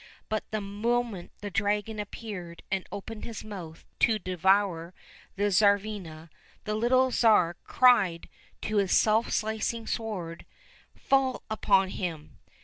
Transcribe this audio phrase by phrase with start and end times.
[0.29, 4.95] But the moment the dragon appeared and opened his mouth to devour
[5.35, 6.31] the Tsarivna,
[6.63, 8.27] the little Tsar cried
[8.63, 10.47] to his self slicing sword,"
[11.07, 12.39] Fall upon him